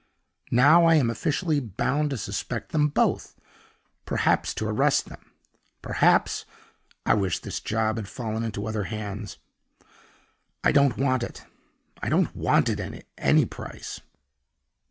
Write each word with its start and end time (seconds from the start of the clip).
Now 0.49 0.85
I 0.85 0.95
am 0.95 1.11
officially 1.11 1.59
bound 1.59 2.09
to 2.09 2.17
suspect 2.17 2.71
them 2.71 2.87
both; 2.87 3.35
perhaps 4.03 4.55
to 4.55 4.67
arrest 4.67 5.05
them; 5.05 5.23
perhaps 5.83 6.43
I 7.05 7.13
wish 7.13 7.37
this 7.37 7.59
job 7.59 7.97
had 7.97 8.07
fallen 8.07 8.41
into 8.41 8.65
other 8.65 8.85
hands. 8.85 9.37
I 10.63 10.71
don't 10.71 10.97
want 10.97 11.21
it 11.21 11.45
I 12.01 12.09
don't 12.09 12.35
want 12.35 12.67
it 12.67 12.79
at 12.79 13.05
any 13.19 13.45
price!" 13.45 14.01